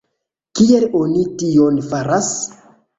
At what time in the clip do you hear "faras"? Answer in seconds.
1.95-2.37